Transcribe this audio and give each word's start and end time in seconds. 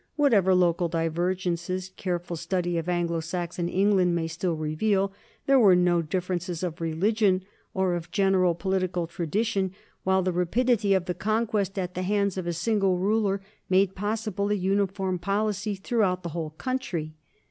Whatever 0.15 0.55
local 0.55 0.87
divergences 0.89 1.91
careful 1.95 2.35
study 2.35 2.75
of 2.79 2.89
Anglo 2.89 3.19
Saxon 3.19 3.69
England 3.69 4.15
may 4.15 4.25
still 4.27 4.55
reveal, 4.55 5.13
there 5.45 5.59
were 5.59 5.75
no 5.75 6.01
differ 6.01 6.35
ences 6.35 6.63
of 6.63 6.81
religion 6.81 7.43
or 7.75 7.93
of 7.93 8.09
general 8.09 8.55
political 8.55 9.05
tradition, 9.05 9.75
while 10.03 10.23
the 10.23 10.33
rapidity 10.33 10.95
of 10.95 11.05
the 11.05 11.13
conquest 11.13 11.77
at 11.77 11.93
the 11.93 12.01
hands 12.01 12.35
of 12.35 12.47
a 12.47 12.53
single 12.53 12.97
ruler 12.97 13.41
made 13.69 13.93
possible 13.93 14.49
a 14.49 14.55
uniform 14.55 15.19
policy 15.19 15.75
throughout 15.75 16.23
the 16.23 16.29
whole 16.29 16.49
country. 16.49 17.13